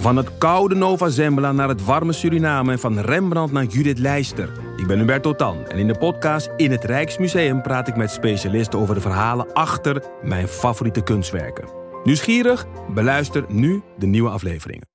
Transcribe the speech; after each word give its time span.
Van 0.00 0.16
het 0.16 0.38
koude 0.38 0.74
Nova 0.74 1.08
Zembla 1.08 1.52
naar 1.52 1.68
het 1.68 1.84
warme 1.84 2.12
Suriname 2.12 2.72
en 2.72 2.78
van 2.78 2.98
Rembrandt 2.98 3.52
naar 3.52 3.64
Judith 3.64 3.98
Leister. 3.98 4.52
Ik 4.76 4.86
ben 4.86 4.98
Hubert 4.98 5.22
Totan 5.22 5.66
en 5.66 5.78
in 5.78 5.86
de 5.86 5.98
podcast 5.98 6.50
In 6.56 6.70
het 6.70 6.84
Rijksmuseum 6.84 7.62
praat 7.62 7.88
ik 7.88 7.96
met 7.96 8.10
specialisten 8.10 8.78
over 8.78 8.94
de 8.94 9.00
verhalen 9.00 9.52
achter 9.52 10.02
mijn 10.22 10.48
favoriete 10.48 11.02
kunstwerken. 11.02 11.68
Nieuwsgierig? 12.04 12.66
Beluister 12.94 13.44
nu 13.48 13.82
de 13.98 14.06
nieuwe 14.06 14.30
afleveringen. 14.30 14.86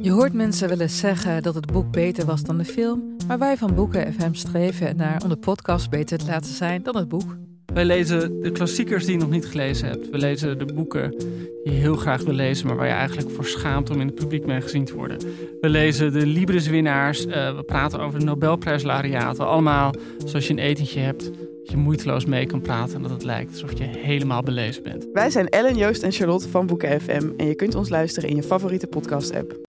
Je 0.00 0.10
hoort 0.10 0.32
mensen 0.32 0.68
willen 0.68 0.90
zeggen 0.90 1.42
dat 1.42 1.54
het 1.54 1.72
boek 1.72 1.90
beter 1.90 2.26
was 2.26 2.42
dan 2.42 2.58
de 2.58 2.64
film, 2.64 3.16
maar 3.26 3.38
wij 3.38 3.56
van 3.56 3.74
Boeken 3.74 4.12
FM 4.12 4.32
streven 4.32 4.96
naar 4.96 5.22
om 5.22 5.28
de 5.28 5.36
podcast 5.36 5.90
beter 5.90 6.18
te 6.18 6.26
laten 6.26 6.54
zijn 6.54 6.82
dan 6.82 6.96
het 6.96 7.08
boek. 7.08 7.36
Wij 7.74 7.84
lezen 7.84 8.40
de 8.40 8.50
klassiekers 8.50 9.04
die 9.04 9.14
je 9.14 9.20
nog 9.20 9.30
niet 9.30 9.46
gelezen 9.46 9.88
hebt. 9.88 10.10
We 10.10 10.18
lezen 10.18 10.58
de 10.58 10.64
boeken 10.74 11.10
die 11.10 11.60
je 11.64 11.70
heel 11.70 11.96
graag 11.96 12.22
wil 12.22 12.34
lezen, 12.34 12.66
maar 12.66 12.76
waar 12.76 12.86
je 12.86 12.92
eigenlijk 12.92 13.30
voor 13.30 13.44
schaamt 13.44 13.90
om 13.90 14.00
in 14.00 14.06
het 14.06 14.14
publiek 14.14 14.46
mee 14.46 14.60
gezien 14.60 14.84
te 14.84 14.94
worden. 14.94 15.18
We 15.60 15.68
lezen 15.68 16.12
de 16.12 16.26
Libris-winnaars. 16.26 17.26
Uh, 17.26 17.56
we 17.56 17.62
praten 17.62 18.00
over 18.00 18.18
de 18.18 18.24
Nobelprijslariaten. 18.24 19.46
Allemaal 19.46 19.94
zoals 20.24 20.46
je 20.46 20.52
een 20.52 20.58
etentje 20.58 21.00
hebt. 21.00 21.24
Dat 21.24 21.70
je 21.70 21.76
moeiteloos 21.76 22.24
mee 22.24 22.46
kan 22.46 22.60
praten 22.60 22.94
en 22.94 23.02
dat 23.02 23.10
het 23.10 23.24
lijkt 23.24 23.52
alsof 23.52 23.78
je 23.78 23.84
helemaal 23.84 24.42
belezen 24.42 24.82
bent. 24.82 25.06
Wij 25.12 25.30
zijn 25.30 25.48
Ellen, 25.48 25.76
Joost 25.76 26.02
en 26.02 26.12
Charlotte 26.12 26.48
van 26.48 26.66
Boeken 26.66 27.00
FM 27.00 27.28
en 27.36 27.46
je 27.46 27.54
kunt 27.54 27.74
ons 27.74 27.88
luisteren 27.88 28.28
in 28.28 28.36
je 28.36 28.42
favoriete 28.42 28.86
podcast-app. 28.86 29.60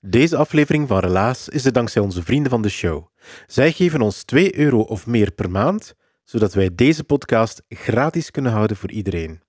Deze 0.00 0.36
aflevering 0.36 0.88
van 0.88 0.98
Relaas 0.98 1.48
is 1.48 1.64
er 1.64 1.72
dankzij 1.72 2.02
onze 2.02 2.22
vrienden 2.22 2.50
van 2.50 2.62
de 2.62 2.68
show. 2.68 3.06
Zij 3.46 3.72
geven 3.72 4.00
ons 4.00 4.24
2 4.24 4.58
euro 4.58 4.80
of 4.80 5.06
meer 5.06 5.32
per 5.32 5.50
maand 5.50 5.94
zodat 6.26 6.54
wij 6.54 6.74
deze 6.74 7.04
podcast 7.04 7.62
gratis 7.68 8.30
kunnen 8.30 8.52
houden 8.52 8.76
voor 8.76 8.90
iedereen. 8.90 9.40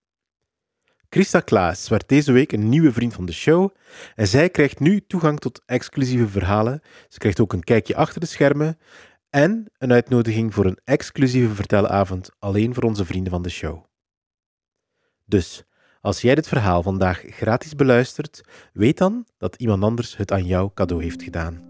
Christa 1.09 1.39
Klaas 1.39 1.89
werd 1.89 2.09
deze 2.09 2.31
week 2.31 2.51
een 2.51 2.69
nieuwe 2.69 2.91
vriend 2.91 3.13
van 3.13 3.25
de 3.25 3.33
show 3.33 3.69
en 4.15 4.27
zij 4.27 4.49
krijgt 4.49 4.79
nu 4.79 5.05
toegang 5.07 5.39
tot 5.39 5.61
exclusieve 5.65 6.27
verhalen. 6.27 6.81
Ze 7.09 7.17
krijgt 7.17 7.39
ook 7.39 7.53
een 7.53 7.63
kijkje 7.63 7.95
achter 7.95 8.19
de 8.19 8.25
schermen 8.25 8.77
en 9.29 9.71
een 9.77 9.91
uitnodiging 9.91 10.53
voor 10.53 10.65
een 10.65 10.79
exclusieve 10.83 11.55
vertelavond 11.55 12.29
alleen 12.39 12.73
voor 12.73 12.83
onze 12.83 13.05
vrienden 13.05 13.31
van 13.31 13.41
de 13.41 13.49
show. 13.49 13.83
Dus, 15.25 15.63
als 16.01 16.21
jij 16.21 16.35
dit 16.35 16.47
verhaal 16.47 16.83
vandaag 16.83 17.23
gratis 17.25 17.75
beluistert, 17.75 18.41
weet 18.73 18.97
dan 18.97 19.25
dat 19.37 19.55
iemand 19.55 19.83
anders 19.83 20.17
het 20.17 20.31
aan 20.31 20.45
jou 20.45 20.71
cadeau 20.73 21.03
heeft 21.03 21.23
gedaan. 21.23 21.66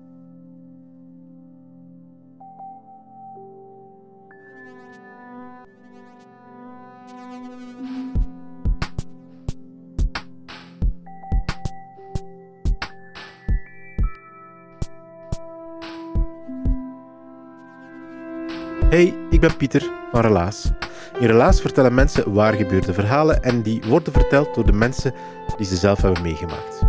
Hey, 18.97 19.13
ik 19.29 19.39
ben 19.39 19.57
Pieter 19.57 19.89
van 20.11 20.21
Relaas. 20.21 20.71
In 21.19 21.27
Relaas 21.27 21.61
vertellen 21.61 21.93
mensen 21.93 22.33
waar 22.33 22.53
gebeurde 22.53 22.93
verhalen 22.93 23.43
en 23.43 23.61
die 23.61 23.81
worden 23.87 24.13
verteld 24.13 24.55
door 24.55 24.65
de 24.65 24.73
mensen 24.73 25.13
die 25.57 25.65
ze 25.65 25.75
zelf 25.75 26.01
hebben 26.01 26.21
meegemaakt. 26.21 26.81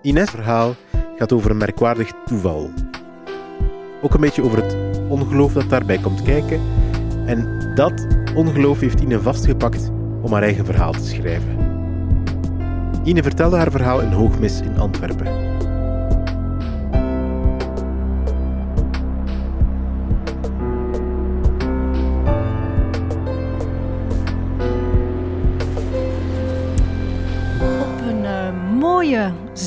Ines' 0.00 0.30
verhaal 0.30 0.74
gaat 1.16 1.32
over 1.32 1.50
een 1.50 1.56
merkwaardig 1.56 2.12
toeval. 2.24 2.70
Ook 4.00 4.14
een 4.14 4.20
beetje 4.20 4.44
over 4.44 4.62
het 4.62 4.76
ongeloof 5.08 5.52
dat 5.52 5.70
daarbij 5.70 5.98
komt 5.98 6.22
kijken. 6.22 6.60
En 7.26 7.70
dat 7.74 8.06
ongeloof 8.34 8.80
heeft 8.80 9.00
Ine 9.00 9.20
vastgepakt 9.20 9.90
om 10.22 10.32
haar 10.32 10.42
eigen 10.42 10.64
verhaal 10.64 10.92
te 10.92 11.06
schrijven. 11.06 11.56
Ine 13.04 13.22
vertelde 13.22 13.56
haar 13.56 13.70
verhaal 13.70 14.00
in 14.00 14.12
Hoogmis 14.12 14.60
in 14.60 14.78
Antwerpen. 14.78 15.51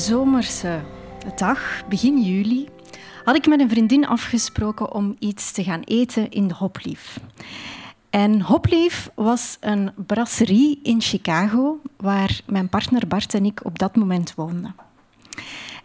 Zomerse 0.06 0.80
dag, 1.36 1.82
begin 1.88 2.22
juli, 2.22 2.68
had 3.24 3.36
ik 3.36 3.46
met 3.46 3.60
een 3.60 3.68
vriendin 3.68 4.06
afgesproken 4.06 4.92
om 4.92 5.16
iets 5.18 5.52
te 5.52 5.64
gaan 5.64 5.80
eten 5.80 6.30
in 6.30 6.48
de 6.48 6.54
Hoplief. 6.54 7.20
En 8.10 8.40
Hoplief 8.40 9.10
was 9.14 9.56
een 9.60 9.90
brasserie 10.06 10.80
in 10.82 11.00
Chicago 11.00 11.80
waar 11.96 12.40
mijn 12.46 12.68
partner 12.68 13.06
Bart 13.08 13.34
en 13.34 13.44
ik 13.44 13.64
op 13.64 13.78
dat 13.78 13.96
moment 13.96 14.34
woonden. 14.34 14.74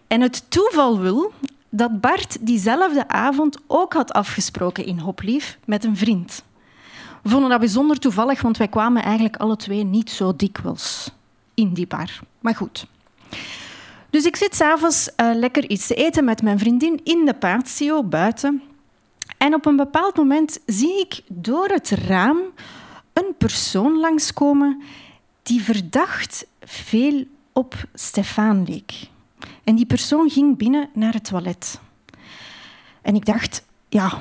En 0.07 0.21
het 0.21 0.51
toeval 0.51 0.99
wil 0.99 1.33
dat 1.69 2.01
Bart 2.01 2.37
diezelfde 2.45 3.07
avond 3.07 3.57
ook 3.67 3.93
had 3.93 4.13
afgesproken 4.13 4.85
in 4.85 4.97
Hoplief 4.97 5.57
met 5.65 5.83
een 5.83 5.97
vriend. 5.97 6.43
We 7.23 7.29
vonden 7.29 7.49
dat 7.49 7.59
bijzonder 7.59 7.99
toevallig, 7.99 8.41
want 8.41 8.57
wij 8.57 8.67
kwamen 8.67 9.03
eigenlijk 9.03 9.35
alle 9.35 9.55
twee 9.55 9.83
niet 9.83 10.09
zo 10.09 10.35
dikwijls 10.35 11.11
in 11.53 11.73
die 11.73 11.87
bar. 11.87 12.19
Maar 12.39 12.55
goed. 12.55 12.87
Dus 14.11 14.25
ik 14.25 14.35
zit 14.35 14.55
s'avonds 14.55 15.09
uh, 15.17 15.31
lekker 15.33 15.69
iets 15.69 15.87
te 15.87 15.93
eten 15.93 16.23
met 16.23 16.41
mijn 16.41 16.59
vriendin 16.59 16.99
in 17.03 17.25
de 17.25 17.33
patio 17.33 18.03
buiten. 18.03 18.61
En 19.37 19.53
op 19.53 19.65
een 19.65 19.75
bepaald 19.75 20.15
moment 20.15 20.59
zie 20.65 20.99
ik 20.99 21.21
door 21.27 21.67
het 21.67 21.89
raam 21.89 22.37
een 23.13 23.35
persoon 23.37 23.99
langskomen 23.99 24.81
die 25.43 25.61
verdacht 25.61 26.45
veel 26.61 27.25
op 27.53 27.75
Stefan 27.93 28.63
leek. 28.67 28.93
En 29.63 29.75
die 29.75 29.85
persoon 29.85 30.29
ging 30.29 30.57
binnen 30.57 30.89
naar 30.93 31.13
het 31.13 31.25
toilet. 31.25 31.79
En 33.01 33.15
ik 33.15 33.25
dacht, 33.25 33.65
ja, 33.89 34.19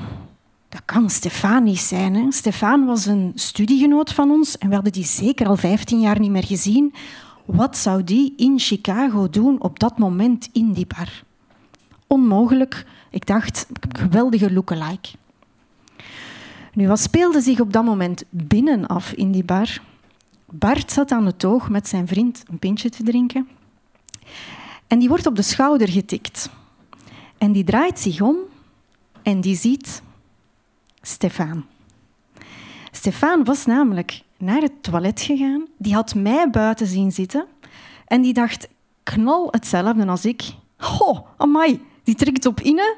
dat 0.68 0.82
kan 0.84 1.10
Stefan 1.10 1.62
niet 1.62 1.78
zijn. 1.78 2.32
Stefan 2.32 2.86
was 2.86 3.06
een 3.06 3.32
studiegenoot 3.34 4.12
van 4.12 4.30
ons 4.30 4.58
en 4.58 4.68
we 4.68 4.74
hadden 4.74 4.92
die 4.92 5.04
zeker 5.04 5.46
al 5.46 5.56
15 5.56 6.00
jaar 6.00 6.20
niet 6.20 6.30
meer 6.30 6.46
gezien. 6.46 6.94
Wat 7.50 7.76
zou 7.76 8.04
die 8.04 8.34
in 8.36 8.58
Chicago 8.58 9.30
doen 9.30 9.60
op 9.60 9.78
dat 9.78 9.98
moment 9.98 10.48
in 10.52 10.72
die 10.72 10.86
bar? 10.86 11.22
Onmogelijk. 12.06 12.86
Ik 13.10 13.26
dacht, 13.26 13.66
geweldige 13.88 14.52
lookalike. 14.52 15.08
Nu, 16.72 16.88
wat 16.88 17.00
speelde 17.00 17.40
zich 17.40 17.60
op 17.60 17.72
dat 17.72 17.84
moment 17.84 18.24
binnen 18.30 18.86
af 18.86 19.12
in 19.12 19.30
die 19.32 19.44
bar? 19.44 19.82
Bart 20.50 20.92
zat 20.92 21.10
aan 21.10 21.26
het 21.26 21.38
toog 21.38 21.68
met 21.68 21.88
zijn 21.88 22.06
vriend 22.06 22.42
een 22.50 22.58
pintje 22.58 22.90
te 22.90 23.02
drinken. 23.02 23.48
En 24.86 24.98
die 24.98 25.08
wordt 25.08 25.26
op 25.26 25.36
de 25.36 25.42
schouder 25.42 25.88
getikt. 25.88 26.50
En 27.38 27.52
die 27.52 27.64
draait 27.64 27.98
zich 27.98 28.20
om 28.20 28.36
en 29.22 29.40
die 29.40 29.56
ziet 29.56 30.02
Stefan. 31.02 31.64
Stefan 33.00 33.44
was 33.44 33.66
namelijk 33.66 34.22
naar 34.38 34.60
het 34.60 34.82
toilet 34.82 35.20
gegaan. 35.20 35.66
Die 35.78 35.94
had 35.94 36.14
mij 36.14 36.50
buiten 36.50 36.86
zien 36.86 37.12
zitten. 37.12 37.46
En 38.06 38.22
die 38.22 38.32
dacht 38.32 38.68
knal 39.02 39.48
hetzelfde 39.50 40.06
als 40.06 40.24
ik. 40.24 40.42
Goh, 40.76 41.26
amai, 41.36 41.80
die 42.02 42.14
trekt 42.14 42.46
op 42.46 42.60
Inne. 42.60 42.96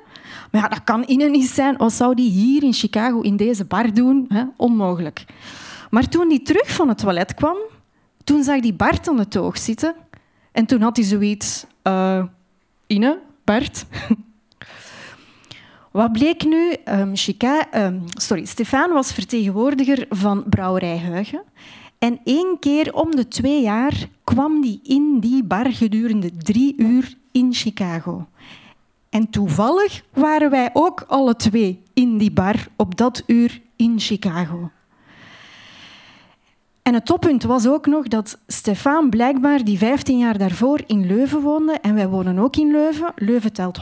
Maar 0.51 0.61
ja, 0.63 0.69
dat 0.69 0.85
kan 0.85 1.05
Inne 1.05 1.29
niet 1.29 1.49
zijn. 1.49 1.77
Wat 1.77 1.93
zou 1.93 2.15
die 2.15 2.31
hier 2.31 2.63
in 2.63 2.73
Chicago 2.73 3.21
in 3.21 3.37
deze 3.37 3.65
bar 3.65 3.95
doen? 3.95 4.31
Onmogelijk. 4.57 5.25
Maar 5.91 6.09
toen 6.09 6.29
die 6.29 6.43
terug 6.43 6.71
van 6.73 6.89
het 6.89 6.99
toilet 6.99 7.35
kwam, 7.35 7.57
toen 8.25 8.43
zag 8.43 8.61
die 8.61 8.75
Bart 8.75 9.09
aan 9.09 9.19
het 9.19 9.37
oog 9.37 9.59
zitten. 9.59 9.95
En 10.53 10.67
toen 10.67 10.83
had 10.83 10.97
hij 10.97 11.05
zoiets... 11.05 11.67
Uh, 11.87 12.25
Ine, 12.87 13.19
Bart, 13.45 13.85
wat 15.93 16.13
bleek 16.13 16.45
nu? 16.45 16.77
Um, 16.89 17.17
Chica, 17.17 17.69
um, 17.75 18.05
sorry, 18.09 18.45
Stefan 18.45 18.93
was 18.93 19.13
vertegenwoordiger 19.13 20.07
van 20.09 20.45
Brouwerij 20.49 20.99
Huigen. 20.99 21.43
En 21.99 22.21
één 22.25 22.57
keer 22.61 22.95
om 22.95 23.17
de 23.17 23.29
twee 23.29 23.63
jaar 23.63 24.09
kwam 24.25 24.63
hij 24.63 24.79
in 24.83 25.19
die 25.21 25.45
bar 25.45 25.73
gedurende 25.73 26.37
drie 26.37 26.75
uur 26.77 27.15
in 27.33 27.55
Chicago. 27.55 28.27
En 29.11 29.31
toevallig 29.31 30.03
waren 30.13 30.51
wij 30.51 30.71
ook 30.73 31.05
alle 31.09 31.37
twee 31.37 31.83
in 31.95 32.19
die 32.19 32.33
bar 32.33 32.67
op 32.77 32.97
dat 32.97 33.23
uur 33.27 33.61
in 33.77 34.01
Chicago. 34.01 34.71
En 36.83 36.95
het 36.95 37.07
toppunt 37.07 37.43
was 37.43 37.67
ook 37.67 37.87
nog 37.87 38.09
dat 38.09 38.39
Stefan 38.47 39.11
blijkbaar, 39.11 39.65
die 39.65 39.79
15 39.79 40.19
jaar 40.19 40.39
daarvoor 40.39 40.81
in 40.87 41.07
Leuven 41.07 41.41
woonde, 41.41 41.73
en 41.73 41.95
wij 41.95 42.09
wonen 42.09 42.39
ook 42.39 42.57
in 42.57 42.71
Leuven. 42.71 43.13
Leuven 43.17 43.53
telt 43.53 43.79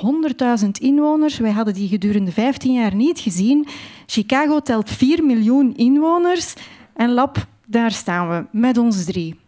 100.000 0.63 0.69
inwoners. 0.71 1.39
Wij 1.39 1.51
hadden 1.51 1.75
die 1.75 1.89
gedurende 1.89 2.33
15 2.33 2.73
jaar 2.73 2.95
niet 2.95 3.19
gezien. 3.19 3.67
Chicago 4.07 4.61
telt 4.61 4.91
4 4.91 5.25
miljoen 5.25 5.77
inwoners. 5.77 6.55
En 6.93 7.13
lab, 7.13 7.47
daar 7.67 7.91
staan 7.91 8.29
we, 8.29 8.59
met 8.59 8.79
ons 8.79 9.05
drie. 9.05 9.39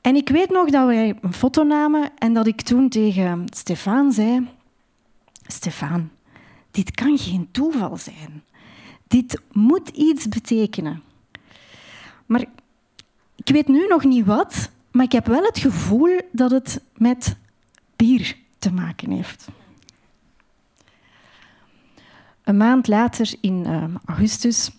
En 0.00 0.16
ik 0.16 0.28
weet 0.28 0.50
nog 0.50 0.70
dat 0.70 0.86
wij 0.86 1.18
een 1.20 1.32
foto 1.32 1.62
namen 1.62 2.10
en 2.18 2.32
dat 2.32 2.46
ik 2.46 2.60
toen 2.60 2.88
tegen 2.88 3.44
Stefan 3.46 4.12
zei... 4.12 4.48
Stefan, 5.46 6.10
dit 6.70 6.90
kan 6.90 7.18
geen 7.18 7.48
toeval 7.50 7.96
zijn. 7.96 8.42
Dit 9.08 9.40
moet 9.52 9.88
iets 9.88 10.28
betekenen. 10.28 11.02
Maar 12.26 12.44
ik 13.36 13.48
weet 13.48 13.68
nu 13.68 13.86
nog 13.86 14.04
niet 14.04 14.26
wat, 14.26 14.70
maar 14.90 15.04
ik 15.04 15.12
heb 15.12 15.26
wel 15.26 15.42
het 15.42 15.58
gevoel 15.58 16.20
dat 16.32 16.50
het 16.50 16.80
met 16.96 17.36
bier 17.96 18.36
te 18.58 18.72
maken 18.72 19.10
heeft. 19.10 19.48
Een 22.44 22.56
maand 22.56 22.88
later, 22.88 23.34
in 23.40 23.64
uh, 23.66 23.84
augustus, 24.04 24.70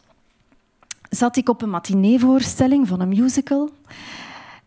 zat 1.09 1.37
ik 1.37 1.49
op 1.49 1.61
een 1.61 1.69
matineevoorstelling 1.69 2.87
van 2.87 2.99
een 2.99 3.09
musical. 3.09 3.69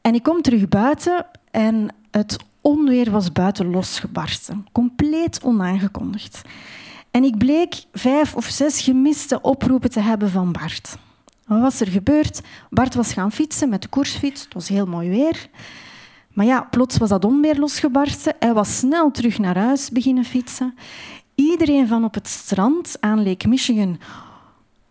En 0.00 0.14
ik 0.14 0.22
kom 0.22 0.42
terug 0.42 0.68
buiten 0.68 1.26
en 1.50 1.94
het 2.10 2.36
onweer 2.60 3.10
was 3.10 3.32
buiten 3.32 3.70
losgebarsten. 3.70 4.66
Compleet 4.72 5.42
onaangekondigd. 5.42 6.42
En 7.10 7.24
ik 7.24 7.38
bleek 7.38 7.74
vijf 7.92 8.34
of 8.34 8.44
zes 8.44 8.80
gemiste 8.80 9.40
oproepen 9.40 9.90
te 9.90 10.00
hebben 10.00 10.30
van 10.30 10.52
Bart. 10.52 10.96
Wat 11.48 11.60
was 11.60 11.80
er 11.80 11.86
gebeurd? 11.86 12.40
Bart 12.70 12.94
was 12.94 13.12
gaan 13.12 13.32
fietsen 13.32 13.68
met 13.68 13.82
de 13.82 13.88
koersfiets. 13.88 14.44
Het 14.44 14.54
was 14.54 14.68
heel 14.68 14.86
mooi 14.86 15.08
weer. 15.08 15.48
Maar 16.32 16.46
ja, 16.46 16.66
plots 16.70 16.96
was 16.96 17.08
dat 17.08 17.24
onweer 17.24 17.58
losgebarsten. 17.58 18.34
Hij 18.38 18.54
was 18.54 18.78
snel 18.78 19.10
terug 19.10 19.38
naar 19.38 19.58
huis 19.58 19.90
beginnen 19.90 20.24
fietsen. 20.24 20.74
Iedereen 21.34 21.88
van 21.88 22.04
op 22.04 22.14
het 22.14 22.28
strand 22.28 22.96
aan 23.00 23.24
Lake 23.24 23.48
Michigan 23.48 23.98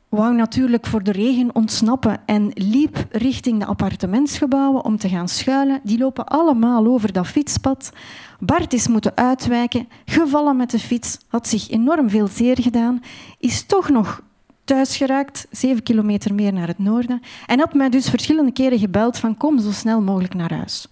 wou 0.10 0.36
natuurlijk 0.36 0.86
voor 0.86 1.04
de 1.04 1.12
regen 1.12 1.56
ontsnappen 1.56 2.22
en 2.26 2.52
liep 2.54 3.06
richting 3.12 3.60
de 3.60 3.66
appartementsgebouwen 3.66 4.86
om 4.86 4.98
te 4.98 5.10
gaan 5.10 5.28
schuilen. 5.28 5.80
Die 5.84 5.98
lopen 5.98 6.26
allemaal 6.26 6.86
over 6.86 7.14
dat 7.14 7.28
fietspad. 7.28 7.92
Bart 8.40 8.74
is 8.74 8.88
moeten 8.88 9.16
uitwijken, 9.16 9.88
gevallen 10.06 10.58
met 10.58 10.72
de 10.72 10.80
fiets, 10.80 11.18
had 11.28 11.48
zich 11.48 11.70
enorm 11.70 12.10
veel 12.10 12.28
zeer 12.28 12.62
gedaan, 12.62 13.02
is 13.40 13.66
toch 13.66 13.90
nog 13.90 14.22
thuis 14.68 14.98
geraakt, 14.98 15.48
zeven 15.52 15.84
kilometer 15.84 16.34
meer 16.34 16.54
naar 16.54 16.68
het 16.68 16.80
noorden, 16.80 17.22
en 17.46 17.60
had 17.60 17.74
mij 17.74 17.90
dus 17.90 18.10
verschillende 18.10 18.52
keren 18.52 18.80
gebeld 18.80 19.18
van 19.18 19.38
kom 19.38 19.60
zo 19.60 19.72
snel 19.72 20.02
mogelijk 20.02 20.34
naar 20.34 20.54
huis. 20.54 20.88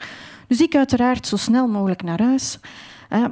Dus 0.47 0.61
ik 0.61 0.75
uiteraard 0.75 1.27
zo 1.27 1.37
snel 1.37 1.67
mogelijk 1.67 2.03
naar 2.03 2.21
huis. 2.21 2.59
Hij 3.09 3.29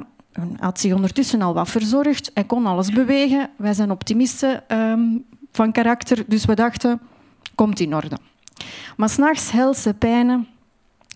had 0.58 0.80
zich 0.80 0.94
ondertussen 0.94 1.42
al 1.42 1.54
wat 1.54 1.68
verzorgd. 1.68 2.30
Hij 2.34 2.44
kon 2.44 2.66
alles 2.66 2.90
bewegen. 2.90 3.50
Wij 3.56 3.74
zijn 3.74 3.90
optimisten 3.90 4.68
ehm, 4.68 5.18
van 5.52 5.72
karakter, 5.72 6.24
dus 6.26 6.44
we 6.44 6.54
dachten, 6.54 7.00
komt 7.54 7.80
in 7.80 7.94
orde. 7.94 8.18
Maar 8.96 9.08
s'nachts 9.08 9.50
helse 9.50 9.94
pijnen. 9.94 10.48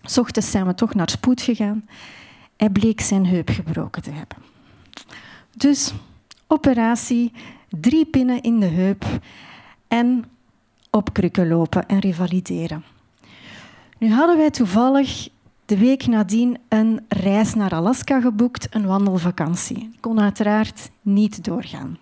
S 0.03 0.17
ochtends 0.17 0.51
zijn 0.51 0.65
we 0.65 0.75
toch 0.75 0.93
naar 0.93 1.09
spoed 1.09 1.41
gegaan. 1.41 1.85
Hij 2.57 2.69
bleek 2.69 3.01
zijn 3.01 3.25
heup 3.25 3.49
gebroken 3.49 4.01
te 4.01 4.11
hebben. 4.11 4.37
Dus 5.55 5.93
operatie, 6.47 7.31
drie 7.69 8.05
pinnen 8.05 8.41
in 8.41 8.59
de 8.59 8.65
heup 8.65 9.05
en 9.87 10.25
op 10.89 11.13
krukken 11.13 11.47
lopen 11.47 11.87
en 11.87 11.99
revalideren. 11.99 12.83
Nu 13.97 14.11
hadden 14.11 14.37
wij 14.37 14.49
toevallig 14.49 15.29
de 15.65 15.77
week 15.77 16.07
nadien 16.07 16.57
een 16.67 17.05
reis 17.07 17.53
naar 17.53 17.73
Alaska 17.73 18.21
geboekt, 18.21 18.67
een 18.71 18.85
wandelvakantie. 18.85 19.77
Ik 19.77 20.01
kon 20.01 20.19
uiteraard 20.19 20.89
niet 21.01 21.43
doorgaan. 21.43 21.97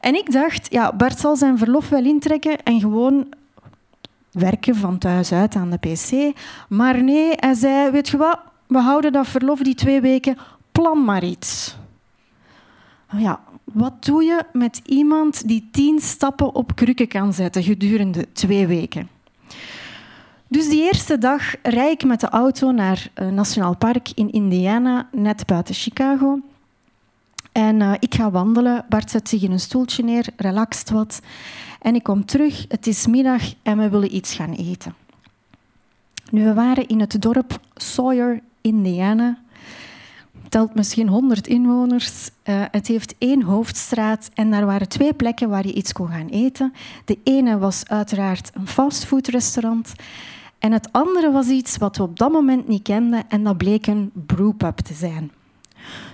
En 0.00 0.14
ik 0.14 0.32
dacht, 0.32 0.72
ja, 0.72 0.92
Bart 0.92 1.18
zal 1.18 1.36
zijn 1.36 1.58
verlof 1.58 1.88
wel 1.88 2.04
intrekken 2.04 2.62
en 2.62 2.80
gewoon 2.80 3.26
werken 4.30 4.76
van 4.76 4.98
thuis 4.98 5.32
uit 5.32 5.54
aan 5.54 5.70
de 5.70 5.76
pc. 5.76 6.36
Maar 6.68 7.02
nee, 7.02 7.32
hij 7.36 7.54
zei, 7.54 7.90
weet 7.90 8.08
je 8.08 8.16
wat, 8.16 8.38
we 8.66 8.78
houden 8.78 9.12
dat 9.12 9.26
verlof 9.26 9.58
die 9.58 9.74
twee 9.74 10.00
weken, 10.00 10.36
plan 10.72 11.04
maar 11.04 11.24
iets. 11.24 11.76
Ja, 13.16 13.40
wat 13.64 14.04
doe 14.04 14.24
je 14.24 14.44
met 14.52 14.80
iemand 14.84 15.48
die 15.48 15.68
tien 15.72 16.00
stappen 16.00 16.54
op 16.54 16.76
krukken 16.76 17.08
kan 17.08 17.32
zetten 17.32 17.62
gedurende 17.62 18.32
twee 18.32 18.66
weken? 18.66 19.08
Dus 20.48 20.68
die 20.68 20.82
eerste 20.82 21.18
dag 21.18 21.54
rijd 21.62 21.92
ik 21.92 22.08
met 22.08 22.20
de 22.20 22.28
auto 22.28 22.70
naar 22.70 23.10
een 23.14 23.34
nationaal 23.34 23.76
park 23.76 24.10
in 24.14 24.32
Indiana, 24.32 25.08
net 25.12 25.46
buiten 25.46 25.74
Chicago. 25.74 26.40
En 27.52 27.80
uh, 27.80 27.92
ik 27.98 28.14
ga 28.14 28.30
wandelen. 28.30 28.84
Bart 28.88 29.10
zet 29.10 29.28
zich 29.28 29.42
in 29.42 29.52
een 29.52 29.60
stoeltje 29.60 30.02
neer, 30.04 30.26
relaxt 30.36 30.90
wat. 30.90 31.20
En 31.80 31.94
ik 31.94 32.02
kom 32.02 32.24
terug, 32.24 32.64
het 32.68 32.86
is 32.86 33.06
middag 33.06 33.42
en 33.62 33.78
we 33.78 33.88
willen 33.88 34.14
iets 34.14 34.34
gaan 34.34 34.52
eten. 34.52 34.94
Nu, 36.30 36.44
we 36.44 36.54
waren 36.54 36.88
in 36.88 37.00
het 37.00 37.22
dorp 37.22 37.60
Sawyer, 37.74 38.40
Indiana. 38.60 39.38
Telt 40.50 40.74
misschien 40.74 41.08
100 41.08 41.46
inwoners. 41.46 42.30
Uh, 42.44 42.64
het 42.70 42.86
heeft 42.86 43.14
één 43.18 43.42
hoofdstraat 43.42 44.30
en 44.34 44.50
daar 44.50 44.66
waren 44.66 44.88
twee 44.88 45.14
plekken 45.14 45.48
waar 45.48 45.66
je 45.66 45.72
iets 45.72 45.92
kon 45.92 46.08
gaan 46.08 46.28
eten. 46.28 46.72
De 47.04 47.18
ene 47.24 47.58
was 47.58 47.88
uiteraard 47.88 48.50
een 48.54 48.66
fastfoodrestaurant. 48.66 49.92
En 50.58 50.72
het 50.72 50.88
andere 50.92 51.30
was 51.30 51.48
iets 51.48 51.76
wat 51.76 51.96
we 51.96 52.02
op 52.02 52.18
dat 52.18 52.32
moment 52.32 52.68
niet 52.68 52.82
kenden 52.82 53.24
en 53.28 53.44
dat 53.44 53.56
bleek 53.56 53.86
een 53.86 54.10
brewpub 54.26 54.76
te 54.76 54.94
zijn. 54.94 55.30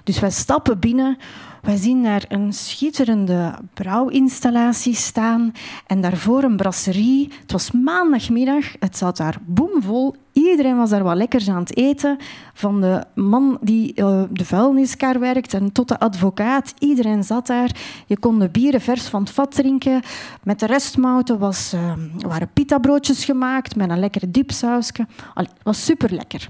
Dus 0.05 0.21
wij 0.21 0.31
stappen 0.31 0.79
binnen, 0.79 1.19
wij 1.67 1.77
zien 1.77 2.03
daar 2.03 2.25
een 2.29 2.53
schitterende 2.53 3.55
brouwinstallatie 3.75 4.95
staan 4.95 5.53
en 5.87 6.01
daarvoor 6.01 6.43
een 6.43 6.57
brasserie. 6.57 7.33
Het 7.41 7.53
was 7.53 7.71
maandagmiddag, 7.71 8.65
het 8.79 8.97
zat 8.97 9.17
daar 9.17 9.39
boomvol. 9.47 10.15
Iedereen 10.33 10.77
was 10.77 10.91
daar 10.91 11.03
wat 11.03 11.17
lekkers 11.17 11.49
aan 11.49 11.59
het 11.59 11.77
eten. 11.77 12.17
Van 12.55 12.81
de 12.81 13.05
man 13.15 13.59
die 13.61 13.93
uh, 13.95 14.23
de 14.31 14.45
vuilniskar 14.45 15.19
werkt 15.19 15.55
en 15.55 15.73
tot 15.73 15.89
de 15.89 15.99
advocaat. 15.99 16.75
Iedereen 16.79 17.25
zat 17.25 17.47
daar. 17.47 17.77
Je 18.07 18.19
kon 18.19 18.39
de 18.39 18.49
bieren 18.49 18.81
vers 18.81 19.07
van 19.07 19.21
het 19.21 19.31
vat 19.31 19.55
drinken. 19.55 20.03
Met 20.43 20.61
de 20.61 20.67
restmouten 20.67 21.39
was, 21.39 21.75
uh, 21.75 21.93
waren 22.19 22.51
pitabroodjes 22.53 23.25
gemaakt 23.25 23.77
met 23.77 23.91
een 23.91 23.99
lekker 23.99 24.33
dipsausje. 24.33 25.07
Het 25.35 25.51
was 25.63 25.85
super 25.85 26.13
lekker. 26.13 26.49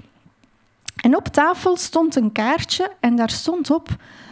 En 1.07 1.17
op 1.17 1.27
tafel 1.27 1.77
stond 1.77 2.17
een 2.17 2.33
kaartje 2.33 2.93
en 3.01 3.17
daar 3.17 3.31
stond 3.31 3.71
op 3.71 3.89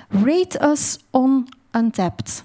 Rate 0.08 0.64
us 0.70 0.98
on 1.10 1.48
Untapped. 1.72 2.44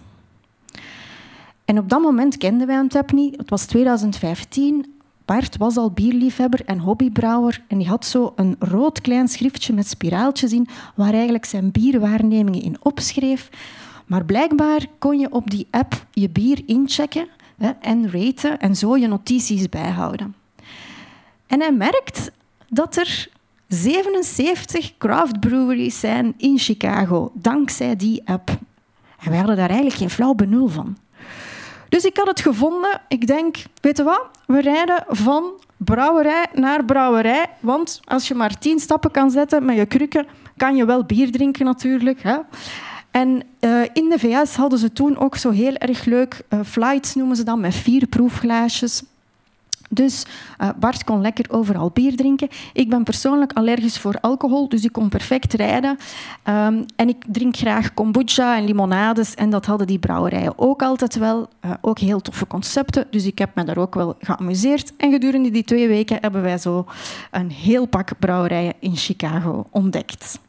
En 1.66 1.78
op 1.78 1.90
dat 1.90 2.02
moment 2.02 2.38
kenden 2.38 2.68
wij 2.68 2.78
Untapped 2.78 3.16
niet. 3.16 3.38
Het 3.38 3.50
was 3.50 3.66
2015. 3.66 5.00
Bart 5.26 5.58
was 5.58 5.78
al 5.78 5.92
bierliefhebber 5.92 6.66
en 6.66 6.80
hobbybrouwer 6.80 7.64
en 7.68 7.78
die 7.78 7.88
had 7.88 8.06
zo 8.06 8.34
een 8.36 8.56
rood 8.60 9.02
klein 9.02 9.28
schriftje 9.28 9.74
met 9.74 9.88
spiraaltjes 9.88 10.52
in 10.52 10.68
waar 10.96 11.14
eigenlijk 11.14 11.46
zijn 11.46 11.72
bierwaarnemingen 11.72 12.62
in 12.62 12.78
opschreef. 12.80 13.50
Maar 14.06 14.26
blijkbaar 14.26 14.86
kon 15.00 15.20
je 15.20 15.32
op 15.32 15.50
die 15.50 15.68
app 15.70 16.06
je 16.12 16.30
bier 16.30 16.62
inchecken 16.66 17.28
hè, 17.58 17.70
en 17.70 18.12
raten 18.12 18.60
en 18.60 18.76
zo 18.76 18.98
je 18.98 19.08
notities 19.08 19.70
bijhouden. 19.70 20.36
En 21.48 21.60
hij 21.60 21.74
merkt 21.74 22.32
dat 22.68 22.96
er 22.96 23.38
77 23.70 24.98
craft 24.98 25.40
breweries 25.40 26.00
zijn 26.00 26.34
in 26.38 26.58
Chicago, 26.58 27.32
dankzij 27.34 27.96
die 27.96 28.22
app. 28.26 28.50
En 29.20 29.30
wij 29.30 29.38
hadden 29.38 29.56
daar 29.56 29.70
eigenlijk 29.70 29.98
geen 29.98 30.10
flauw 30.10 30.34
benul 30.34 30.68
van. 30.68 30.98
Dus 31.90 32.04
ik 32.04 32.18
had 32.18 32.28
het 32.28 32.42
gevonden. 32.42 33.02
Ik 33.08 33.28
denk, 33.28 33.58
weet 33.82 33.98
je 33.98 34.04
wat? 34.04 34.30
We 34.46 34.62
rijden 34.62 35.04
van 35.08 35.44
brouwerij 35.78 36.46
naar 36.54 36.86
brouwerij. 36.86 37.46
Want 37.60 38.00
als 38.04 38.28
je 38.28 38.36
maar 38.36 38.60
tien 38.60 38.80
stappen 38.80 39.12
kan 39.12 39.32
zetten 39.32 39.66
met 39.66 39.76
je 39.76 39.86
krukken, 39.86 40.28
kan 40.58 40.76
je 40.76 40.86
wel 40.86 41.04
bier 41.04 41.32
drinken 41.32 41.66
natuurlijk. 41.66 42.22
Hè? 42.22 42.38
En 43.12 43.44
uh, 43.60 43.82
in 43.94 44.10
de 44.10 44.20
VS 44.20 44.56
hadden 44.56 44.80
ze 44.80 44.94
toen 44.94 45.18
ook 45.18 45.36
zo 45.36 45.50
heel 45.50 45.76
erg 45.76 46.06
leuk 46.06 46.42
uh, 46.50 46.60
flights, 46.66 47.16
noemen 47.16 47.36
ze 47.36 47.44
dat, 47.44 47.58
met 47.58 47.76
vier 47.76 48.08
proefglaasjes. 48.08 49.04
Dus 49.90 50.26
uh, 50.62 50.70
Bart 50.80 51.04
kon 51.04 51.22
lekker 51.22 51.46
overal 51.50 51.90
bier 51.94 52.16
drinken. 52.16 52.48
Ik 52.74 52.90
ben 52.90 53.04
persoonlijk 53.04 53.54
allergisch 53.54 53.98
voor 53.98 54.18
alcohol, 54.22 54.70
dus 54.70 54.84
ik 54.84 54.92
kon 54.92 55.10
perfect 55.10 55.54
rijden. 55.54 55.98
Um, 56.44 56.86
en 56.96 57.10
ik 57.10 57.24
drink 57.28 57.58
graag 57.58 57.94
kombucha 57.94 58.58
en 58.58 58.66
limonades. 58.66 59.36
En 59.36 59.50
dat 59.50 59.66
hadden 59.66 59.88
die 59.88 60.00
brouwerijen 60.00 60.54
ook 60.56 60.82
altijd 60.82 61.16
wel. 61.16 61.50
Uh, 61.66 61.72
ook 61.82 62.00
heel 62.00 62.22
toffe 62.22 62.48
concepten. 62.48 63.08
Dus 63.10 63.26
ik 63.26 63.38
heb 63.38 63.56
me 63.56 63.64
daar 63.64 63.78
ook 63.78 63.96
wel 63.96 64.16
geamuseerd. 64.20 64.94
En 64.98 65.12
gedurende 65.12 65.52
die 65.52 65.64
twee 65.64 65.88
weken 65.88 66.18
hebben 66.22 66.42
wij 66.42 66.58
zo 66.58 66.86
een 67.32 67.52
heel 67.52 67.86
pak 67.86 68.20
brouwerijen 68.20 68.74
in 68.80 68.96
Chicago 68.96 69.66
ontdekt. 69.72 70.40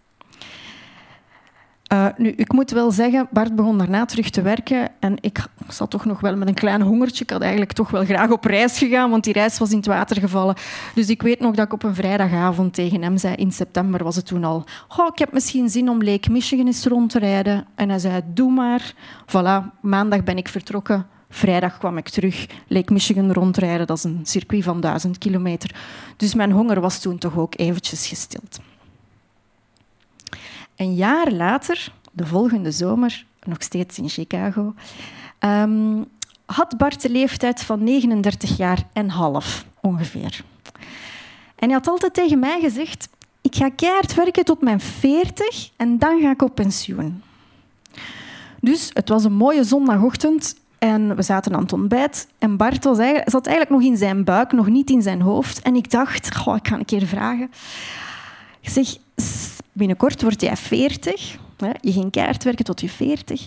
Uh, 1.93 2.07
nu, 2.17 2.29
ik 2.31 2.53
moet 2.53 2.71
wel 2.71 2.91
zeggen, 2.91 3.29
Bart 3.31 3.57
begon 3.57 3.79
daarna 3.79 4.05
terug 4.05 4.31
te 4.31 4.43
werken 4.43 4.89
en 5.01 5.17
ik 5.21 5.47
zat 5.69 5.91
toch 5.91 6.05
nog 6.05 6.21
wel 6.21 6.37
met 6.37 6.49
een 6.49 6.55
klein 6.55 6.83
hongertje. 6.83 7.25
Ik 7.25 7.31
had 7.31 7.41
eigenlijk 7.41 7.73
toch 7.73 7.91
wel 7.91 8.05
graag 8.05 8.31
op 8.31 8.45
reis 8.45 8.79
gegaan, 8.79 9.11
want 9.11 9.25
die 9.25 9.33
reis 9.33 9.59
was 9.59 9.71
in 9.71 9.77
het 9.77 9.87
water 9.87 10.21
gevallen. 10.21 10.55
Dus 10.95 11.09
ik 11.09 11.23
weet 11.23 11.41
nog 11.41 11.55
dat 11.55 11.67
ik 11.67 11.73
op 11.73 11.83
een 11.83 11.95
vrijdagavond 11.95 12.75
tegen 12.75 13.03
hem 13.03 13.19
zei, 13.19 13.35
in 13.35 13.53
september 13.53 14.05
was 14.05 14.17
het 14.17 14.27
toen 14.27 14.45
al, 14.45 14.65
oh, 14.97 15.07
ik 15.13 15.19
heb 15.19 15.33
misschien 15.33 15.69
zin 15.69 15.89
om 15.89 16.03
Lake 16.03 16.31
Michigan 16.31 16.67
eens 16.67 16.85
rond 16.85 17.11
te 17.11 17.19
rijden. 17.19 17.67
En 17.75 17.89
hij 17.89 17.99
zei, 17.99 18.23
doe 18.27 18.53
maar. 18.53 18.95
Voilà, 19.27 19.81
maandag 19.81 20.25
ben 20.25 20.37
ik 20.37 20.49
vertrokken. 20.49 21.07
Vrijdag 21.29 21.79
kwam 21.79 21.97
ik 21.97 22.09
terug 22.09 22.47
Lake 22.67 22.93
Michigan 22.93 23.33
rondrijden. 23.33 23.87
Dat 23.87 23.97
is 23.97 24.05
een 24.05 24.21
circuit 24.23 24.65
van 24.65 24.81
duizend 24.81 25.19
kilometer. 25.19 25.75
Dus 26.17 26.35
mijn 26.35 26.53
honger 26.53 26.81
was 26.81 27.01
toen 27.01 27.19
toch 27.19 27.39
ook 27.39 27.55
eventjes 27.57 28.07
gestild. 28.07 28.61
Een 30.81 30.95
jaar 30.95 31.33
later, 31.33 31.93
de 32.13 32.27
volgende 32.27 32.71
zomer, 32.71 33.25
nog 33.43 33.63
steeds 33.63 33.99
in 33.99 34.09
Chicago, 34.09 34.75
um, 35.41 36.05
had 36.47 36.77
Bart 36.77 37.03
de 37.03 37.11
leeftijd 37.11 37.63
van 37.63 37.85
39 37.85 38.57
jaar 38.57 38.83
en 38.93 39.09
half 39.09 39.65
ongeveer. 39.81 40.45
En 41.57 41.69
hij 41.69 41.73
had 41.73 41.89
altijd 41.89 42.15
tegen 42.15 42.39
mij 42.39 42.61
gezegd, 42.61 43.09
ik 43.41 43.55
ga 43.55 43.69
keihard 43.71 44.15
werken 44.15 44.45
tot 44.45 44.61
mijn 44.61 44.81
40 44.81 45.71
en 45.77 45.99
dan 45.99 46.21
ga 46.21 46.31
ik 46.31 46.43
op 46.43 46.55
pensioen. 46.55 47.23
Dus 48.61 48.91
het 48.93 49.09
was 49.09 49.25
een 49.25 49.33
mooie 49.33 49.65
zondagochtend 49.65 50.57
en 50.79 51.17
we 51.17 51.23
zaten 51.23 51.55
aan 51.55 51.63
het 51.63 51.73
ontbijt. 51.73 52.29
En 52.39 52.57
Bart 52.57 52.85
was 52.85 52.99
eigenlijk, 52.99 53.31
zat 53.31 53.47
eigenlijk 53.47 53.77
nog 53.81 53.91
in 53.91 53.97
zijn 53.97 54.25
buik, 54.25 54.53
nog 54.53 54.69
niet 54.69 54.91
in 54.91 55.03
zijn 55.03 55.21
hoofd. 55.21 55.63
En 55.63 55.75
ik 55.75 55.91
dacht, 55.91 56.37
goh, 56.37 56.57
ik 56.57 56.69
ga 56.69 56.75
een 56.79 56.85
keer 56.85 57.07
vragen. 57.07 57.51
Ik 58.61 58.69
zeg, 58.69 58.97
binnenkort 59.81 60.23
word 60.23 60.41
jij 60.41 60.57
40. 60.57 61.39
Je 61.81 61.93
ging 61.93 62.11
keihard 62.11 62.45
werken 62.45 62.65
tot 62.65 62.81
je 62.81 62.89
40. 62.89 63.47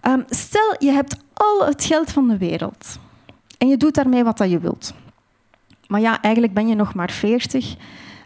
Ehm, 0.00 0.20
stel, 0.28 0.74
je 0.78 0.90
hebt 0.90 1.16
al 1.34 1.66
het 1.66 1.84
geld 1.84 2.12
van 2.12 2.28
de 2.28 2.38
wereld. 2.38 2.98
En 3.58 3.68
je 3.68 3.76
doet 3.76 3.94
daarmee 3.94 4.24
wat 4.24 4.38
je 4.38 4.58
wilt. 4.58 4.94
Maar 5.86 6.00
ja, 6.00 6.22
eigenlijk 6.22 6.54
ben 6.54 6.68
je 6.68 6.74
nog 6.74 6.94
maar 6.94 7.10
40. 7.10 7.76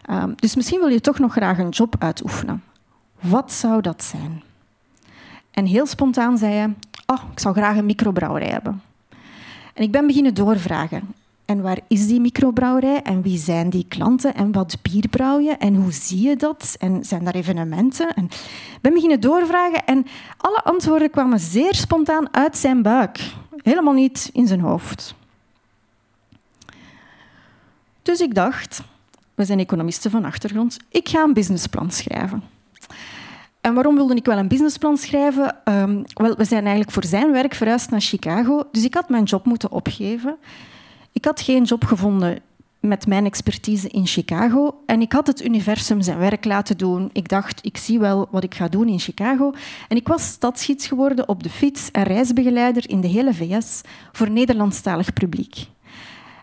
Ehm, 0.05 0.33
dus 0.35 0.55
misschien 0.55 0.79
wil 0.79 0.87
je 0.87 1.01
toch 1.01 1.19
nog 1.19 1.31
graag 1.31 1.57
een 1.57 1.69
job 1.69 1.95
uitoefenen. 1.99 2.63
Wat 3.19 3.51
zou 3.51 3.81
dat 3.81 4.03
zijn? 4.03 4.43
En 5.51 5.65
heel 5.65 5.85
spontaan 5.85 6.37
zei 6.37 6.53
hij, 6.53 6.73
oh, 7.05 7.23
ik 7.31 7.39
zou 7.39 7.55
graag 7.55 7.77
een 7.77 7.85
microbrouwerij 7.85 8.49
hebben. 8.49 8.81
En 9.73 9.83
ik 9.83 9.91
ben 9.91 10.07
beginnen 10.07 10.33
doorvragen. 10.33 11.13
Waar 11.61 11.79
is 11.87 12.07
die 12.07 12.19
microbrouwerij? 12.19 13.01
En 13.01 13.21
wie 13.21 13.37
zijn 13.37 13.69
die 13.69 13.85
klanten? 13.87 14.35
En 14.35 14.51
wat 14.51 14.77
bier 14.81 15.07
brouw 15.09 15.39
je? 15.39 15.51
En 15.51 15.75
hoe 15.75 15.91
zie 15.91 16.21
je 16.21 16.35
dat? 16.35 16.75
En 16.79 17.03
zijn 17.03 17.23
daar 17.23 17.35
evenementen? 17.35 18.13
En 18.13 18.23
ik 18.23 18.79
ben 18.81 18.93
beginnen 18.93 19.19
doorvragen 19.19 19.85
en 19.85 20.05
alle 20.37 20.63
antwoorden 20.63 21.09
kwamen 21.09 21.39
zeer 21.39 21.75
spontaan 21.75 22.33
uit 22.33 22.57
zijn 22.57 22.81
buik. 22.81 23.19
Helemaal 23.57 23.93
niet 23.93 24.29
in 24.33 24.47
zijn 24.47 24.59
hoofd. 24.59 25.15
Dus 28.01 28.19
ik 28.19 28.35
dacht, 28.35 28.81
we 29.35 29.45
zijn 29.45 29.59
economisten 29.59 30.11
van 30.11 30.25
achtergrond, 30.25 30.77
ik 30.89 31.09
ga 31.09 31.23
een 31.23 31.33
businessplan 31.33 31.91
schrijven. 31.91 32.43
En 33.61 33.73
waarom 33.73 33.95
wilde 33.95 34.15
ik 34.15 34.25
wel 34.25 34.37
een 34.37 34.47
businessplan 34.47 34.97
schrijven? 34.97 35.55
Um, 35.65 36.03
wel, 36.13 36.35
we 36.35 36.45
zijn 36.45 36.61
eigenlijk 36.61 36.91
voor 36.91 37.05
zijn 37.05 37.31
werk 37.31 37.53
verhuisd 37.53 37.89
naar 37.89 38.01
Chicago, 38.01 38.63
dus 38.71 38.83
ik 38.83 38.93
had 38.93 39.09
mijn 39.09 39.23
job 39.23 39.45
moeten 39.45 39.71
opgeven. 39.71 40.37
Ik 41.13 41.25
had 41.25 41.41
geen 41.41 41.63
job 41.63 41.83
gevonden 41.83 42.39
met 42.79 43.07
mijn 43.07 43.25
expertise 43.25 43.89
in 43.89 44.07
Chicago 44.07 44.81
en 44.85 45.01
ik 45.01 45.11
had 45.11 45.27
het 45.27 45.45
universum 45.45 46.01
zijn 46.01 46.17
werk 46.17 46.45
laten 46.45 46.77
doen. 46.77 47.09
Ik 47.13 47.27
dacht, 47.29 47.65
ik 47.65 47.77
zie 47.77 47.99
wel 47.99 48.27
wat 48.31 48.43
ik 48.43 48.55
ga 48.55 48.67
doen 48.67 48.87
in 48.87 48.99
Chicago. 48.99 49.53
En 49.87 49.97
ik 49.97 50.07
was 50.07 50.27
stadsgids 50.27 50.87
geworden 50.87 51.27
op 51.27 51.43
de 51.43 51.49
fiets 51.49 51.91
en 51.91 52.03
reisbegeleider 52.03 52.89
in 52.89 53.01
de 53.01 53.07
hele 53.07 53.33
VS 53.33 53.81
voor 54.11 54.29
Nederlandstalig 54.29 55.13
publiek. 55.13 55.67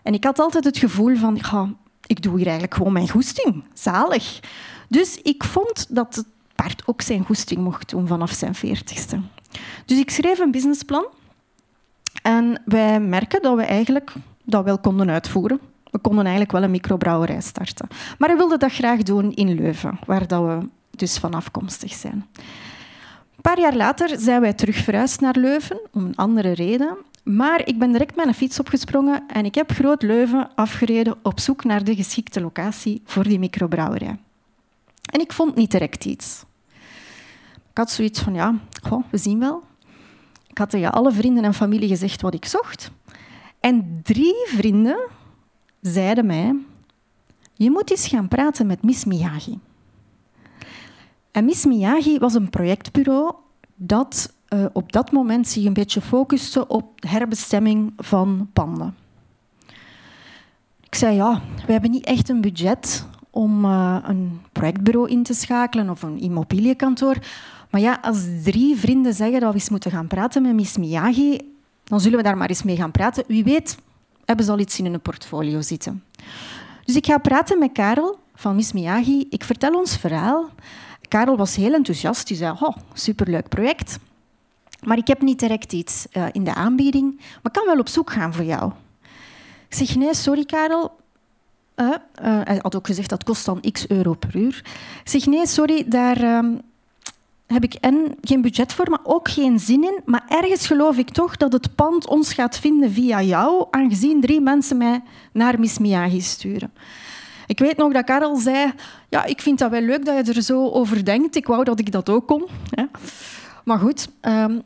En 0.03 0.13
ik 0.13 0.23
had 0.23 0.39
altijd 0.39 0.63
het 0.63 0.77
gevoel 0.77 1.15
van, 1.15 1.77
ik 2.05 2.21
doe 2.21 2.35
hier 2.35 2.45
eigenlijk 2.45 2.75
gewoon 2.75 2.93
mijn 2.93 3.09
goesting. 3.09 3.63
Zalig. 3.73 4.39
Dus 4.87 5.17
ik 5.21 5.43
vond 5.43 5.95
dat 5.95 6.15
het 6.15 6.25
paard 6.55 6.83
ook 6.85 7.01
zijn 7.01 7.25
goesting 7.25 7.61
mocht 7.61 7.89
doen 7.89 8.07
vanaf 8.07 8.31
zijn 8.31 8.55
veertigste. 8.55 9.19
Dus 9.85 9.99
ik 9.99 10.09
schreef 10.09 10.39
een 10.39 10.51
businessplan. 10.51 11.05
En 12.21 12.61
wij 12.65 12.99
merken 12.99 13.41
dat 13.41 13.55
we 13.55 13.63
eigenlijk 13.63 14.13
dat 14.43 14.63
wel 14.63 14.79
konden 14.79 15.09
uitvoeren. 15.09 15.59
We 15.91 15.99
konden 15.99 16.23
eigenlijk 16.23 16.51
wel 16.51 16.63
een 16.63 16.71
microbrouwerij 16.71 17.41
starten. 17.41 17.87
Maar 18.17 18.29
we 18.29 18.35
wilden 18.35 18.59
dat 18.59 18.71
graag 18.71 19.03
doen 19.03 19.31
in 19.31 19.55
Leuven, 19.55 19.99
waar 20.05 20.27
dat 20.27 20.43
we 20.43 20.67
dus 20.89 21.17
van 21.17 21.33
afkomstig 21.33 21.93
zijn. 21.93 22.25
Een 23.35 23.41
paar 23.41 23.59
jaar 23.59 23.75
later 23.75 24.19
zijn 24.19 24.41
wij 24.41 24.53
terug 24.53 24.75
verhuisd 24.75 25.19
naar 25.21 25.35
Leuven, 25.37 25.79
om 25.91 26.05
een 26.05 26.15
andere 26.15 26.51
reden. 26.51 26.97
Maar 27.23 27.67
ik 27.67 27.79
ben 27.79 27.91
direct 27.91 28.15
met 28.15 28.27
een 28.27 28.33
fiets 28.33 28.59
opgesprongen 28.59 29.23
en 29.27 29.45
ik 29.45 29.55
heb 29.55 29.71
Groot 29.71 30.01
Leuven 30.01 30.49
afgereden 30.55 31.15
op 31.23 31.39
zoek 31.39 31.63
naar 31.63 31.83
de 31.83 31.95
geschikte 31.95 32.41
locatie 32.41 33.01
voor 33.05 33.23
die 33.23 33.39
microbrouwerij. 33.39 34.19
En 35.11 35.19
ik 35.19 35.33
vond 35.33 35.55
niet 35.55 35.71
direct 35.71 36.05
iets. 36.05 36.43
Ik 37.71 37.77
had 37.77 37.91
zoiets 37.91 38.19
van, 38.19 38.33
ja, 38.33 38.55
we 39.09 39.17
zien 39.17 39.39
wel. 39.39 39.63
Ik 40.47 40.57
had 40.57 40.69
tegen 40.69 40.91
alle 40.91 41.11
vrienden 41.11 41.43
en 41.43 41.53
familie 41.53 41.87
gezegd 41.87 42.21
wat 42.21 42.33
ik 42.33 42.45
zocht. 42.45 42.91
En 43.61 43.99
drie 44.03 44.35
vrienden 44.45 45.07
zeiden 45.81 46.25
mij, 46.25 46.55
je 47.53 47.71
moet 47.71 47.91
eens 47.91 48.07
gaan 48.07 48.27
praten 48.27 48.67
met 48.67 48.83
Miss 48.83 49.05
Miyagi. 49.05 49.59
En 51.31 51.45
Miss 51.45 51.65
Miyagi 51.65 52.17
was 52.17 52.33
een 52.33 52.49
projectbureau 52.49 53.33
dat 53.75 54.33
uh, 54.49 54.65
op 54.73 54.91
dat 54.91 55.11
moment 55.11 55.47
zich 55.47 55.65
een 55.65 55.73
beetje 55.73 56.01
focuste 56.01 56.67
op 56.67 57.03
herbestemming 57.07 57.93
van 57.97 58.49
panden. 58.53 58.95
Ik 60.83 60.95
zei, 60.95 61.15
ja, 61.15 61.41
we 61.65 61.71
hebben 61.71 61.91
niet 61.91 62.05
echt 62.05 62.29
een 62.29 62.41
budget 62.41 63.05
om 63.29 63.65
uh, 63.65 63.97
een 64.03 64.41
projectbureau 64.51 65.09
in 65.09 65.23
te 65.23 65.33
schakelen 65.33 65.89
of 65.89 66.01
een 66.01 66.19
immobiliënkantoor. 66.19 67.17
Maar 67.69 67.81
ja, 67.81 67.99
als 68.01 68.25
drie 68.43 68.75
vrienden 68.75 69.13
zeggen 69.13 69.39
dat 69.39 69.49
we 69.49 69.55
eens 69.55 69.69
moeten 69.69 69.91
gaan 69.91 70.07
praten 70.07 70.41
met 70.41 70.53
Miss 70.53 70.77
Miyagi, 70.77 71.50
dan 71.83 71.99
zullen 71.99 72.17
we 72.17 72.23
daar 72.23 72.37
maar 72.37 72.49
eens 72.49 72.63
mee 72.63 72.75
gaan 72.75 72.91
praten. 72.91 73.23
Wie 73.27 73.43
weet 73.43 73.77
hebben 74.25 74.45
ze 74.45 74.51
al 74.51 74.59
iets 74.59 74.79
in 74.79 74.85
hun 74.85 75.01
portfolio 75.01 75.61
zitten. 75.61 76.03
Dus 76.85 76.95
ik 76.95 77.05
ga 77.05 77.17
praten 77.17 77.59
met 77.59 77.71
Karel 77.71 78.19
van 78.35 78.55
Miss 78.55 78.71
Miyagi. 78.71 79.27
Ik 79.29 79.43
vertel 79.43 79.73
ons 79.73 79.97
verhaal. 79.97 80.49
Karel 81.07 81.37
was 81.37 81.55
heel 81.55 81.73
enthousiast. 81.73 82.27
Hij 82.27 82.37
zei, 82.37 82.55
oh, 82.59 82.77
superleuk 82.93 83.49
project. 83.49 83.99
Maar 84.83 84.97
ik 84.97 85.07
heb 85.07 85.21
niet 85.21 85.39
direct 85.39 85.73
iets 85.73 86.05
uh, 86.13 86.25
in 86.31 86.43
de 86.43 86.53
aanbieding, 86.53 87.21
maar 87.41 87.51
kan 87.51 87.65
wel 87.65 87.79
op 87.79 87.87
zoek 87.87 88.11
gaan 88.11 88.33
voor 88.33 88.45
jou. 88.45 88.71
Ik 89.67 89.75
zeg, 89.75 89.95
nee, 89.95 90.13
sorry 90.13 90.45
Karel. 90.45 90.99
Uh, 91.75 91.87
uh, 91.87 91.95
hij 92.43 92.59
had 92.61 92.75
ook 92.75 92.85
gezegd 92.85 93.09
dat 93.09 93.23
kost 93.23 93.45
dan 93.45 93.61
x 93.71 93.87
euro 93.87 94.13
per 94.13 94.35
uur. 94.35 94.61
Ik 95.03 95.09
zeg, 95.09 95.25
nee, 95.25 95.47
sorry, 95.47 95.85
daar 95.87 96.17
ehm, 96.17 96.55
heb 97.51 97.63
ik 97.63 97.73
en 97.73 98.15
geen 98.21 98.41
budget 98.41 98.73
voor, 98.73 98.89
maar 98.89 98.99
ook 99.03 99.29
geen 99.29 99.59
zin 99.59 99.83
in. 99.83 99.99
Maar 100.05 100.23
ergens 100.27 100.67
geloof 100.67 100.97
ik 100.97 101.09
toch 101.09 101.37
dat 101.37 101.53
het 101.53 101.75
pand 101.75 102.07
ons 102.07 102.33
gaat 102.33 102.59
vinden 102.59 102.91
via 102.91 103.21
jou, 103.21 103.67
aangezien 103.69 104.21
drie 104.21 104.41
mensen 104.41 104.77
mij 104.77 105.01
naar 105.31 105.59
Miss 105.59 105.77
Miyagi 105.77 106.21
sturen. 106.21 106.71
Ik 107.47 107.59
weet 107.59 107.77
nog 107.77 107.93
dat 107.93 108.05
Karel 108.05 108.35
zei, 108.35 108.73
ja, 109.09 109.25
ik 109.25 109.41
vind 109.41 109.59
dat 109.59 109.71
wel 109.71 109.81
leuk 109.81 110.05
dat 110.05 110.25
je 110.25 110.33
er 110.33 110.41
zo 110.41 110.69
over 110.69 111.05
denkt. 111.05 111.35
Ik 111.35 111.47
wou 111.47 111.63
dat 111.63 111.79
ik 111.79 111.91
dat 111.91 112.09
ook 112.09 112.27
kon. 112.27 112.47
Maar 113.63 113.79
goed, 113.79 114.07
um, 114.21 114.61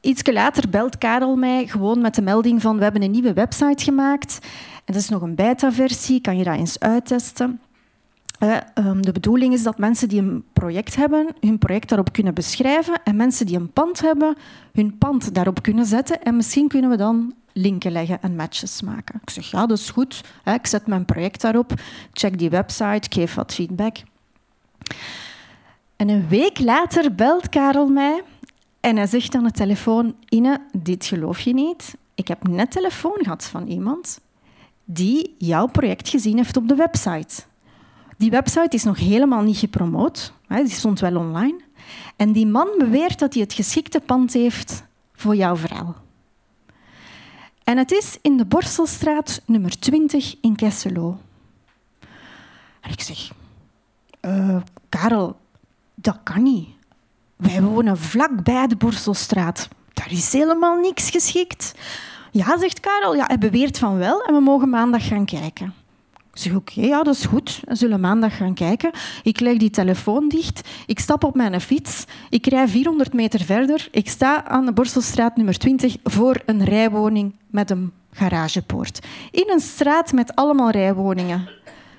Iets 0.00 0.22
later 0.32 0.68
belt 0.68 0.98
Karel 0.98 1.36
mij 1.36 1.66
gewoon 1.66 2.00
met 2.00 2.14
de 2.14 2.22
melding 2.22 2.60
van 2.60 2.76
we 2.76 2.82
hebben 2.82 3.02
een 3.02 3.10
nieuwe 3.10 3.32
website 3.32 3.84
gemaakt. 3.84 4.38
En 4.84 4.92
dat 4.92 5.02
is 5.02 5.08
nog 5.08 5.22
een 5.22 5.34
beta-versie, 5.34 6.20
kan 6.20 6.36
je 6.36 6.44
dat 6.44 6.56
eens 6.56 6.78
uittesten. 6.78 7.60
Um, 8.74 9.02
de 9.02 9.12
bedoeling 9.12 9.52
is 9.52 9.62
dat 9.62 9.78
mensen 9.78 10.08
die 10.08 10.20
een 10.20 10.44
project 10.52 10.96
hebben, 10.96 11.34
hun 11.40 11.58
project 11.58 11.88
daarop 11.88 12.12
kunnen 12.12 12.34
beschrijven. 12.34 13.02
En 13.04 13.16
mensen 13.16 13.46
die 13.46 13.56
een 13.56 13.72
pand 13.72 14.00
hebben, 14.00 14.36
hun 14.72 14.98
pand 14.98 15.34
daarop 15.34 15.62
kunnen 15.62 15.86
zetten. 15.86 16.22
En 16.22 16.36
misschien 16.36 16.68
kunnen 16.68 16.90
we 16.90 16.96
dan 16.96 17.34
linken 17.52 17.92
leggen 17.92 18.22
en 18.22 18.36
matches 18.36 18.82
maken. 18.82 19.20
Ik 19.22 19.30
zeg, 19.30 19.50
ja, 19.50 19.66
dat 19.66 19.78
is 19.78 19.90
goed. 19.90 20.24
Ik 20.44 20.66
zet 20.66 20.86
mijn 20.86 21.04
project 21.04 21.40
daarop, 21.40 21.72
check 22.12 22.38
die 22.38 22.50
website, 22.50 23.08
geef 23.10 23.34
wat 23.34 23.54
feedback. 23.54 23.96
En 25.96 26.08
een 26.08 26.28
week 26.28 26.58
later 26.58 27.14
belt 27.14 27.48
Karel 27.48 27.88
mij 27.88 28.22
en 28.80 28.96
hij 28.96 29.06
zegt 29.06 29.34
aan 29.34 29.44
de 29.44 29.50
telefoon, 29.50 30.14
Ine, 30.28 30.60
dit 30.76 31.04
geloof 31.04 31.40
je 31.40 31.54
niet. 31.54 31.96
Ik 32.14 32.28
heb 32.28 32.48
net 32.48 32.70
telefoon 32.70 33.18
gehad 33.18 33.44
van 33.44 33.66
iemand 33.66 34.20
die 34.84 35.34
jouw 35.38 35.66
project 35.66 36.08
gezien 36.08 36.36
heeft 36.36 36.56
op 36.56 36.68
de 36.68 36.74
website. 36.74 37.42
Die 38.20 38.30
website 38.30 38.76
is 38.76 38.84
nog 38.84 38.98
helemaal 38.98 39.42
niet 39.42 39.56
gepromoot, 39.56 40.32
die 40.48 40.68
stond 40.68 41.00
wel 41.00 41.16
online. 41.16 41.60
En 42.16 42.32
die 42.32 42.46
man 42.46 42.68
beweert 42.78 43.18
dat 43.18 43.34
hij 43.34 43.42
het 43.42 43.52
geschikte 43.52 44.00
pand 44.00 44.32
heeft 44.32 44.84
voor 45.12 45.36
jouw 45.36 45.56
verhaal. 45.56 45.96
En 47.64 47.78
het 47.78 47.90
is 47.90 48.18
in 48.22 48.36
de 48.36 48.44
Borstelstraat 48.44 49.42
nummer 49.46 49.78
20 49.78 50.36
in 50.40 50.56
Kesselo. 50.56 51.18
En 52.80 52.90
ik 52.90 53.00
zeg, 53.00 53.30
uh, 54.20 54.56
Karel, 54.88 55.36
dat 55.94 56.18
kan 56.22 56.42
niet. 56.42 56.68
Wij 57.36 57.62
wonen 57.62 57.98
vlak 57.98 58.44
bij 58.44 58.66
de 58.66 58.76
Borstelstraat. 58.76 59.68
Daar 59.92 60.12
is 60.12 60.32
helemaal 60.32 60.76
niks 60.76 61.10
geschikt. 61.10 61.74
Ja, 62.30 62.58
zegt 62.58 62.80
Karel, 62.80 63.14
ja, 63.14 63.24
hij 63.26 63.38
beweert 63.38 63.78
van 63.78 63.96
wel 63.96 64.22
en 64.22 64.34
we 64.34 64.40
mogen 64.40 64.68
maandag 64.68 65.06
gaan 65.06 65.24
kijken. 65.24 65.74
Ik 66.32 66.38
zeg, 66.38 66.54
oké, 66.54 66.80
ja, 66.80 67.02
dat 67.02 67.14
is 67.14 67.24
goed. 67.24 67.60
We 67.64 67.74
zullen 67.74 68.00
maandag 68.00 68.36
gaan 68.36 68.54
kijken. 68.54 68.90
Ik 69.22 69.40
leg 69.40 69.56
die 69.56 69.70
telefoon 69.70 70.28
dicht. 70.28 70.68
Ik 70.86 70.98
stap 70.98 71.24
op 71.24 71.34
mijn 71.34 71.60
fiets. 71.60 72.04
Ik 72.28 72.46
rij 72.46 72.68
400 72.68 73.12
meter 73.12 73.40
verder. 73.40 73.88
Ik 73.90 74.08
sta 74.08 74.44
aan 74.44 74.66
de 74.66 74.72
Borstelstraat 74.72 75.36
nummer 75.36 75.58
20 75.58 75.96
voor 76.04 76.42
een 76.46 76.64
rijwoning 76.64 77.34
met 77.46 77.70
een 77.70 77.92
garagepoort. 78.12 79.06
In 79.30 79.50
een 79.50 79.60
straat 79.60 80.12
met 80.12 80.34
allemaal 80.34 80.70
rijwoningen. 80.70 81.48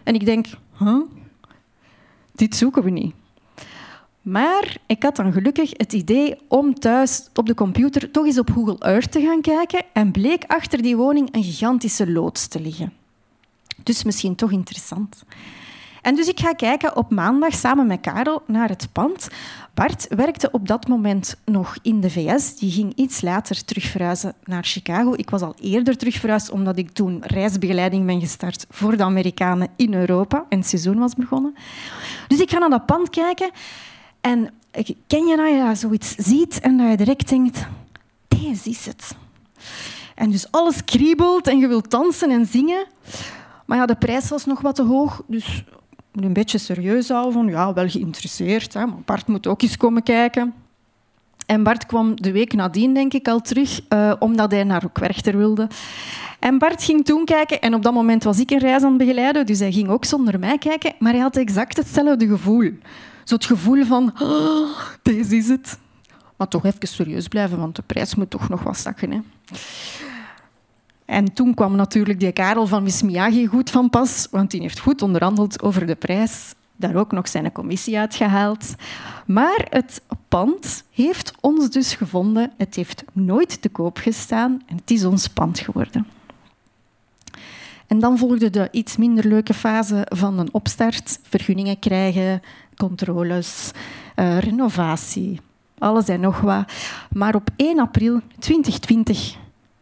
En 0.03 0.13
ik 0.13 0.25
denk, 0.25 0.47
dit 2.35 2.55
zoeken 2.55 2.83
we 2.83 2.89
niet. 2.89 3.13
Maar 4.21 4.77
ik 4.85 5.03
had 5.03 5.15
dan 5.15 5.33
gelukkig 5.33 5.71
het 5.73 5.93
idee 5.93 6.35
om 6.47 6.79
thuis 6.79 7.29
op 7.33 7.45
de 7.45 7.53
computer 7.53 8.11
toch 8.11 8.25
eens 8.25 8.39
op 8.39 8.51
Google 8.51 8.79
Earth 8.79 9.11
te 9.11 9.21
gaan 9.21 9.41
kijken 9.41 9.83
en 9.93 10.11
bleek 10.11 10.43
achter 10.47 10.81
die 10.81 10.97
woning 10.97 11.35
een 11.35 11.43
gigantische 11.43 12.11
loods 12.11 12.47
te 12.47 12.61
liggen. 12.61 12.93
Dus 13.83 14.03
misschien 14.03 14.35
toch 14.35 14.51
interessant. 14.51 15.23
En 16.01 16.15
dus 16.15 16.27
ik 16.27 16.39
ga 16.39 16.53
kijken 16.53 16.95
op 16.95 17.11
maandag 17.11 17.53
samen 17.53 17.87
met 17.87 18.01
Karel 18.01 18.41
naar 18.47 18.69
het 18.69 18.87
pand. 18.91 19.27
Bart 19.73 20.05
werkte 20.09 20.51
op 20.51 20.67
dat 20.67 20.87
moment 20.87 21.35
nog 21.45 21.77
in 21.81 22.01
de 22.01 22.09
VS. 22.09 22.55
Die 22.55 22.71
ging 22.71 22.93
iets 22.95 23.21
later 23.21 23.65
terug 23.65 23.83
verhuizen 23.83 24.33
naar 24.43 24.63
Chicago. 24.63 25.13
Ik 25.15 25.29
was 25.29 25.41
al 25.41 25.55
eerder 25.61 25.97
terug 25.97 26.15
verhuisd 26.15 26.51
omdat 26.51 26.77
ik 26.77 26.91
toen 26.91 27.23
reisbegeleiding 27.23 28.05
ben 28.05 28.19
gestart 28.19 28.65
voor 28.69 28.97
de 28.97 29.03
Amerikanen 29.03 29.67
in 29.75 29.93
Europa 29.93 30.45
en 30.49 30.57
het 30.57 30.67
seizoen 30.67 30.99
was 30.99 31.15
begonnen. 31.15 31.55
Dus 32.27 32.39
ik 32.39 32.49
ga 32.49 32.57
naar 32.57 32.69
dat 32.69 32.85
pand 32.85 33.09
kijken 33.09 33.51
en 34.21 34.49
ken 35.07 35.25
je 35.25 35.35
dat 35.35 35.47
je 35.47 35.71
zoiets 35.75 36.15
ziet 36.15 36.59
en 36.59 36.77
dat 36.77 36.89
je 36.89 36.97
direct 36.97 37.29
denkt, 37.29 37.67
deze 38.27 38.69
is 38.69 38.85
het. 38.85 39.15
En 40.15 40.31
dus 40.31 40.51
alles 40.51 40.83
kriebelt 40.83 41.47
en 41.47 41.57
je 41.57 41.67
wilt 41.67 41.91
dansen 41.91 42.29
en 42.29 42.45
zingen. 42.45 42.85
Maar 43.71 43.79
ja, 43.79 43.85
de 43.85 43.95
prijs 43.95 44.29
was 44.29 44.45
nog 44.45 44.61
wat 44.61 44.75
te 44.75 44.83
hoog, 44.83 45.23
dus 45.27 45.63
een 46.13 46.33
beetje 46.33 46.57
serieus 46.57 47.09
houden 47.09 47.33
van 47.33 47.47
ja, 47.47 47.73
wel 47.73 47.89
geïnteresseerd, 47.89 48.73
hè, 48.73 48.85
maar 48.85 49.01
Bart 49.05 49.27
moet 49.27 49.47
ook 49.47 49.61
eens 49.61 49.77
komen 49.77 50.03
kijken. 50.03 50.53
En 51.45 51.63
Bart 51.63 51.85
kwam 51.85 52.21
de 52.21 52.31
week 52.31 52.53
nadien, 52.53 52.93
denk 52.93 53.13
ik, 53.13 53.27
al 53.27 53.41
terug, 53.41 53.81
uh, 53.89 54.13
omdat 54.19 54.51
hij 54.51 54.63
naar 54.63 54.83
Werchter 54.93 55.37
wilde. 55.37 55.67
En 56.39 56.57
Bart 56.57 56.83
ging 56.83 57.05
toen 57.05 57.25
kijken, 57.25 57.61
en 57.61 57.73
op 57.73 57.83
dat 57.83 57.93
moment 57.93 58.23
was 58.23 58.39
ik 58.39 58.51
een 58.51 58.59
reis 58.59 58.83
aan 58.83 58.89
het 58.89 58.97
begeleiden, 58.97 59.45
dus 59.45 59.59
hij 59.59 59.71
ging 59.71 59.87
ook 59.87 60.05
zonder 60.05 60.39
mij 60.39 60.57
kijken, 60.57 60.93
maar 60.99 61.11
hij 61.11 61.21
had 61.21 61.37
exact 61.37 61.77
hetzelfde 61.77 62.27
gevoel. 62.27 62.71
Zo 63.23 63.35
het 63.35 63.45
gevoel 63.45 63.85
van, 63.85 64.13
oh, 64.21 64.69
deze 65.01 65.35
is 65.35 65.47
het. 65.47 65.79
Maar 66.37 66.47
toch 66.47 66.65
even 66.65 66.87
serieus 66.87 67.27
blijven, 67.27 67.57
want 67.59 67.75
de 67.75 67.83
prijs 67.85 68.15
moet 68.15 68.29
toch 68.29 68.49
nog 68.49 68.63
wat 68.63 68.77
zakken. 68.77 69.11
Hè. 69.11 69.19
En 71.11 71.33
toen 71.33 71.53
kwam 71.53 71.75
natuurlijk 71.75 72.19
die 72.19 72.31
Karel 72.31 72.67
van 72.67 72.83
Wismiagi 72.83 73.45
goed 73.45 73.69
van 73.69 73.89
pas, 73.89 74.27
want 74.31 74.51
die 74.51 74.61
heeft 74.61 74.79
goed 74.79 75.01
onderhandeld 75.01 75.61
over 75.61 75.85
de 75.85 75.95
prijs. 75.95 76.53
Daar 76.75 76.95
ook 76.95 77.11
nog 77.11 77.27
zijn 77.27 77.51
commissie 77.51 77.99
uitgehaald. 77.99 78.75
Maar 79.25 79.67
het 79.69 80.01
pand 80.27 80.83
heeft 80.91 81.33
ons 81.39 81.69
dus 81.69 81.93
gevonden. 81.93 82.51
Het 82.57 82.75
heeft 82.75 83.03
nooit 83.13 83.61
te 83.61 83.69
koop 83.69 83.97
gestaan 83.97 84.61
en 84.65 84.75
het 84.75 84.91
is 84.91 85.05
ons 85.05 85.27
pand 85.27 85.59
geworden. 85.59 86.07
En 87.87 87.99
dan 87.99 88.17
volgde 88.17 88.49
de 88.49 88.67
iets 88.71 88.97
minder 88.97 89.27
leuke 89.27 89.53
fase 89.53 90.07
van 90.09 90.39
een 90.39 90.53
opstart. 90.53 91.19
Vergunningen 91.23 91.79
krijgen, 91.79 92.41
controles, 92.75 93.71
uh, 94.15 94.37
renovatie, 94.37 95.39
alles 95.77 96.07
en 96.07 96.19
nog 96.19 96.41
wat. 96.41 96.71
Maar 97.09 97.35
op 97.35 97.49
1 97.55 97.79
april 97.79 98.21
2020 98.39 99.39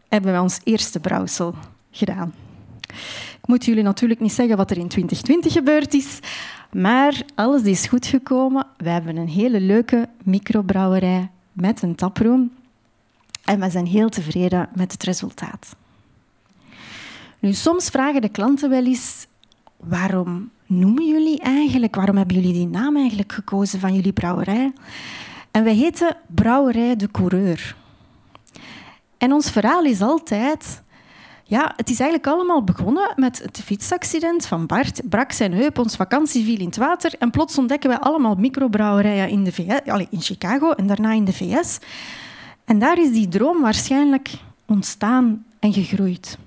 hebben 0.09 0.33
we 0.33 0.41
ons 0.41 0.59
eerste 0.63 0.99
brouwsel 0.99 1.55
gedaan. 1.91 2.33
Ik 3.41 3.47
moet 3.47 3.65
jullie 3.65 3.83
natuurlijk 3.83 4.19
niet 4.19 4.33
zeggen 4.33 4.57
wat 4.57 4.71
er 4.71 4.77
in 4.77 4.87
2020 4.87 5.53
gebeurd 5.53 5.93
is, 5.93 6.19
maar 6.71 7.21
alles 7.35 7.61
is 7.61 7.87
goed 7.87 8.05
gekomen. 8.05 8.67
We 8.77 8.89
hebben 8.89 9.17
een 9.17 9.29
hele 9.29 9.59
leuke 9.59 10.09
microbrouwerij 10.23 11.29
met 11.53 11.81
een 11.81 11.95
taproom 11.95 12.51
en 13.43 13.59
we 13.59 13.69
zijn 13.69 13.85
heel 13.85 14.09
tevreden 14.09 14.69
met 14.75 14.91
het 14.91 15.03
resultaat. 15.03 15.75
Nu, 17.39 17.53
soms 17.53 17.89
vragen 17.89 18.21
de 18.21 18.29
klanten 18.29 18.69
wel 18.69 18.85
eens 18.85 19.27
waarom 19.77 20.49
noemen 20.65 21.07
jullie 21.07 21.39
eigenlijk, 21.39 21.95
waarom 21.95 22.17
hebben 22.17 22.35
jullie 22.35 22.53
die 22.53 22.67
naam 22.67 22.97
eigenlijk 22.97 23.31
gekozen 23.31 23.79
van 23.79 23.93
jullie 23.93 24.13
brouwerij? 24.13 24.73
En 25.51 25.63
wij 25.63 25.75
heten 25.75 26.15
Brouwerij 26.27 26.95
de 26.95 27.11
Coureur. 27.11 27.75
En 29.19 29.33
ons 29.33 29.51
verhaal 29.51 29.83
is 29.83 30.01
altijd... 30.01 30.81
Ja, 31.43 31.73
het 31.75 31.89
is 31.89 31.99
eigenlijk 31.99 32.33
allemaal 32.33 32.63
begonnen 32.63 33.13
met 33.15 33.39
het 33.39 33.61
fietsaccident 33.63 34.45
van 34.45 34.65
Bart. 34.65 35.01
Brak 35.09 35.31
zijn 35.31 35.53
heup, 35.53 35.77
ons 35.77 35.95
vakantie 35.95 36.43
viel 36.43 36.59
in 36.59 36.65
het 36.65 36.77
water 36.77 37.13
en 37.19 37.31
plots 37.31 37.57
ontdekken 37.57 37.89
wij 37.89 37.99
allemaal 37.99 38.35
microbrouwerijen 38.35 39.29
in, 39.29 39.43
de 39.43 39.51
VS, 39.51 40.05
in 40.09 40.21
Chicago 40.21 40.71
en 40.71 40.87
daarna 40.87 41.11
in 41.11 41.25
de 41.25 41.33
VS. 41.33 41.79
En 42.65 42.79
daar 42.79 42.99
is 42.99 43.11
die 43.11 43.27
droom 43.27 43.61
waarschijnlijk 43.61 44.29
ontstaan 44.65 45.45
en 45.59 45.73
gegroeid. 45.73 46.37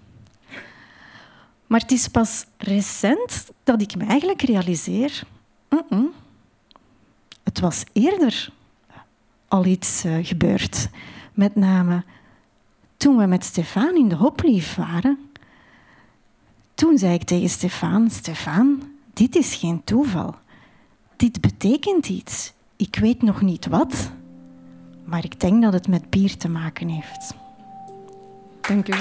Maar 1.66 1.80
het 1.80 1.92
is 1.92 2.08
pas 2.08 2.44
recent 2.56 3.50
dat 3.64 3.80
ik 3.80 3.96
me 3.96 4.04
eigenlijk 4.04 4.42
realiseer... 4.42 5.22
het 7.42 7.60
was 7.60 7.84
eerder 7.92 8.52
al 9.48 9.64
iets 9.64 10.04
uh, 10.04 10.16
gebeurd. 10.22 10.88
Met 11.34 11.54
name 11.54 12.04
toen 13.02 13.16
we 13.16 13.26
met 13.26 13.44
Stefan 13.44 13.96
in 13.96 14.08
de 14.08 14.14
hoplief 14.14 14.74
waren, 14.74 15.18
toen 16.74 16.98
zei 16.98 17.14
ik 17.14 17.24
tegen 17.24 17.48
Stefan, 17.48 18.10
Stefan, 18.10 18.82
dit 19.12 19.36
is 19.36 19.54
geen 19.54 19.84
toeval. 19.84 20.34
Dit 21.16 21.40
betekent 21.40 22.08
iets. 22.08 22.52
Ik 22.76 22.96
weet 22.96 23.22
nog 23.22 23.40
niet 23.40 23.66
wat, 23.66 24.10
maar 25.04 25.24
ik 25.24 25.40
denk 25.40 25.62
dat 25.62 25.72
het 25.72 25.88
met 25.88 26.10
bier 26.10 26.36
te 26.36 26.48
maken 26.48 26.88
heeft. 26.88 27.34
Dank 28.60 28.88
u. 28.88 28.96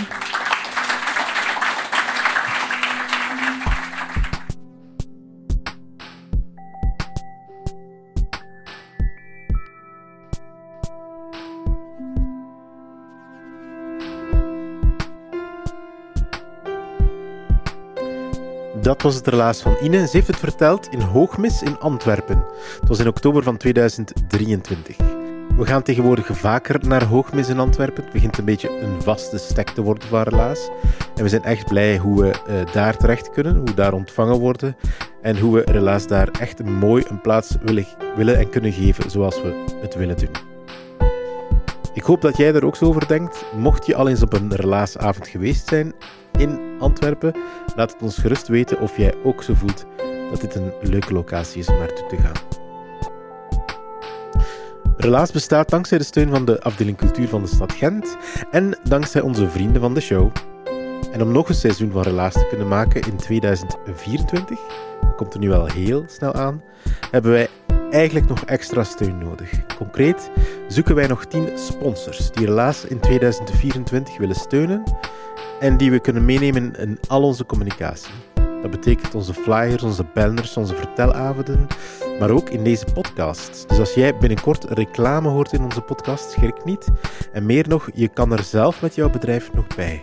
Dat 18.81 19.01
was 19.01 19.15
het 19.15 19.27
relaas 19.27 19.61
van 19.61 19.75
Ine. 19.81 20.07
Ze 20.07 20.09
heeft 20.11 20.27
het 20.27 20.39
verteld 20.39 20.87
in 20.91 21.01
Hoogmis 21.01 21.61
in 21.61 21.79
Antwerpen. 21.79 22.43
Het 22.79 22.87
was 22.87 22.99
in 22.99 23.07
oktober 23.07 23.43
van 23.43 23.57
2023. 23.57 24.97
We 25.57 25.65
gaan 25.65 25.81
tegenwoordig 25.81 26.27
vaker 26.31 26.87
naar 26.87 27.03
Hoogmis 27.03 27.49
in 27.49 27.59
Antwerpen. 27.59 28.03
Het 28.03 28.13
begint 28.13 28.37
een 28.37 28.45
beetje 28.45 28.81
een 28.81 29.01
vaste 29.01 29.37
stek 29.37 29.69
te 29.69 29.81
worden 29.81 30.07
van 30.07 30.21
relaas. 30.21 30.69
En 31.15 31.23
we 31.23 31.29
zijn 31.29 31.43
echt 31.43 31.67
blij 31.67 31.97
hoe 31.97 32.21
we 32.21 32.27
uh, 32.49 32.73
daar 32.73 32.97
terecht 32.97 33.29
kunnen, 33.29 33.55
hoe 33.55 33.65
we 33.65 33.73
daar 33.73 33.93
ontvangen 33.93 34.39
worden. 34.39 34.75
En 35.21 35.39
hoe 35.39 35.55
we 35.55 35.71
relaas 35.71 36.07
daar 36.07 36.29
echt 36.39 36.63
mooi 36.63 37.03
een 37.07 37.21
plaats 37.21 37.55
willen, 37.61 37.85
willen 38.15 38.37
en 38.37 38.49
kunnen 38.49 38.71
geven 38.71 39.11
zoals 39.11 39.41
we 39.41 39.63
het 39.81 39.95
willen 39.95 40.17
doen. 40.17 40.49
Ik 41.93 42.03
hoop 42.03 42.21
dat 42.21 42.37
jij 42.37 42.53
er 42.53 42.65
ook 42.65 42.75
zo 42.75 42.85
over 42.85 43.07
denkt. 43.07 43.43
Mocht 43.57 43.85
je 43.85 43.95
al 43.95 44.07
eens 44.07 44.21
op 44.21 44.33
een 44.33 44.55
relaasavond 44.55 45.27
geweest 45.27 45.67
zijn 45.67 45.93
in 46.41 46.59
Antwerpen, 46.79 47.35
laat 47.75 47.91
het 47.91 48.01
ons 48.01 48.17
gerust 48.17 48.47
weten 48.47 48.79
of 48.79 48.97
jij 48.97 49.13
ook 49.23 49.43
zo 49.43 49.53
voelt 49.53 49.85
dat 50.31 50.41
dit 50.41 50.55
een 50.55 50.71
leuke 50.81 51.13
locatie 51.13 51.59
is 51.59 51.67
om 51.67 51.77
naartoe 51.77 52.07
te 52.07 52.17
gaan. 52.17 52.49
Relaas 54.97 55.31
bestaat 55.31 55.69
dankzij 55.69 55.97
de 55.97 56.03
steun 56.03 56.29
van 56.29 56.45
de 56.45 56.61
afdeling 56.61 56.97
cultuur 56.97 57.27
van 57.27 57.41
de 57.41 57.47
stad 57.47 57.71
Gent 57.71 58.17
en 58.51 58.79
dankzij 58.83 59.21
onze 59.21 59.49
vrienden 59.49 59.81
van 59.81 59.93
de 59.93 60.01
show. 60.01 60.31
En 61.11 61.21
om 61.21 61.31
nog 61.31 61.49
een 61.49 61.55
seizoen 61.55 61.91
van 61.91 62.01
Relaas 62.01 62.33
te 62.33 62.47
kunnen 62.49 62.67
maken 62.67 63.01
in 63.01 63.15
2024, 63.15 64.59
dat 65.01 65.15
komt 65.15 65.33
er 65.33 65.39
nu 65.39 65.51
al 65.51 65.65
heel 65.65 66.03
snel 66.07 66.33
aan, 66.33 66.63
hebben 67.11 67.31
wij 67.31 67.47
eigenlijk 67.91 68.27
nog 68.27 68.43
extra 68.45 68.83
steun 68.83 69.17
nodig. 69.17 69.49
Concreet 69.77 70.31
zoeken 70.67 70.95
wij 70.95 71.07
nog 71.07 71.25
10 71.25 71.49
sponsors 71.55 72.31
die 72.31 72.45
Relaas 72.45 72.85
in 72.85 72.99
2024 72.99 74.17
willen 74.17 74.35
steunen 74.35 74.83
en 75.61 75.77
die 75.77 75.91
we 75.91 75.99
kunnen 75.99 76.25
meenemen 76.25 76.75
in 76.75 76.99
al 77.07 77.23
onze 77.23 77.45
communicatie. 77.45 78.13
Dat 78.61 78.71
betekent 78.71 79.15
onze 79.15 79.33
flyers, 79.33 79.83
onze 79.83 80.05
banners, 80.13 80.57
onze 80.57 80.75
vertelavonden, 80.75 81.67
maar 82.19 82.29
ook 82.29 82.49
in 82.49 82.63
deze 82.63 82.85
podcast. 82.93 83.69
Dus 83.69 83.79
als 83.79 83.93
jij 83.93 84.17
binnenkort 84.17 84.63
reclame 84.63 85.29
hoort 85.29 85.53
in 85.53 85.63
onze 85.63 85.81
podcast, 85.81 86.31
schrik 86.31 86.65
niet. 86.65 86.87
En 87.31 87.45
meer 87.45 87.67
nog, 87.67 87.89
je 87.93 88.07
kan 88.07 88.31
er 88.31 88.43
zelf 88.43 88.81
met 88.81 88.95
jouw 88.95 89.09
bedrijf 89.09 89.53
nog 89.53 89.67
bij. 89.75 90.01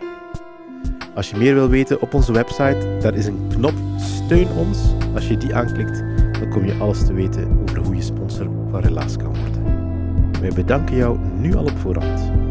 Als 1.14 1.31
je 1.31 1.37
meer 1.37 1.55
wil 1.55 1.68
weten 1.68 2.01
op 2.01 2.14
onze 2.14 2.33
website, 2.33 2.97
daar 3.01 3.14
is 3.14 3.27
een 3.27 3.49
knop 3.49 3.75
Steun 3.97 4.49
ons. 4.51 4.79
Als 5.14 5.29
je 5.29 5.37
die 5.37 5.55
aanklikt, 5.55 6.03
dan 6.38 6.51
kom 6.51 6.64
je 6.64 6.79
alles 6.79 7.07
te 7.07 7.12
weten 7.12 7.59
over 7.62 7.79
hoe 7.79 7.97
je 7.97 8.03
sponsor 8.03 8.49
van 8.71 8.81
Relaas 8.81 9.16
kan 9.16 9.37
worden. 9.37 9.62
Wij 10.40 10.51
bedanken 10.55 10.97
jou 10.97 11.18
nu 11.18 11.55
al 11.55 11.64
op 11.64 11.79
voorhand. 11.79 12.48